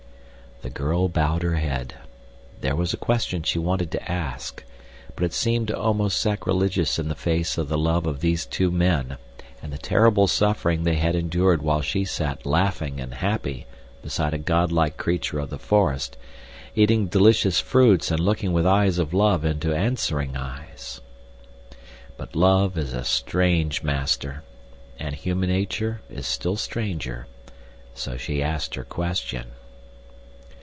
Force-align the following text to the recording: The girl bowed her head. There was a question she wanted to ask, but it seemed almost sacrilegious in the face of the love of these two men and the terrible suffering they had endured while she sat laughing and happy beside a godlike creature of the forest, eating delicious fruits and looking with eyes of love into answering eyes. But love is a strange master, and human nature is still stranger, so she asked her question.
The 0.63 0.69
girl 0.69 1.09
bowed 1.09 1.41
her 1.41 1.55
head. 1.55 1.95
There 2.61 2.75
was 2.75 2.93
a 2.93 2.97
question 2.97 3.41
she 3.41 3.57
wanted 3.57 3.89
to 3.93 4.11
ask, 4.11 4.63
but 5.15 5.23
it 5.23 5.33
seemed 5.33 5.71
almost 5.71 6.21
sacrilegious 6.21 6.99
in 6.99 7.09
the 7.09 7.15
face 7.15 7.57
of 7.57 7.67
the 7.67 7.79
love 7.79 8.05
of 8.05 8.19
these 8.19 8.45
two 8.45 8.69
men 8.69 9.17
and 9.63 9.73
the 9.73 9.79
terrible 9.79 10.27
suffering 10.27 10.83
they 10.83 10.97
had 10.97 11.15
endured 11.15 11.63
while 11.63 11.81
she 11.81 12.05
sat 12.05 12.45
laughing 12.45 13.01
and 13.01 13.15
happy 13.15 13.65
beside 14.03 14.35
a 14.35 14.37
godlike 14.37 14.97
creature 14.97 15.39
of 15.39 15.49
the 15.49 15.57
forest, 15.57 16.15
eating 16.75 17.07
delicious 17.07 17.59
fruits 17.59 18.11
and 18.11 18.19
looking 18.19 18.53
with 18.53 18.67
eyes 18.67 18.99
of 18.99 19.15
love 19.15 19.43
into 19.43 19.73
answering 19.75 20.37
eyes. 20.37 21.01
But 22.17 22.35
love 22.35 22.77
is 22.77 22.93
a 22.93 23.03
strange 23.03 23.81
master, 23.81 24.43
and 24.99 25.15
human 25.15 25.49
nature 25.49 26.01
is 26.07 26.27
still 26.27 26.55
stranger, 26.55 27.25
so 27.95 28.15
she 28.15 28.43
asked 28.43 28.75
her 28.75 28.83
question. 28.83 29.47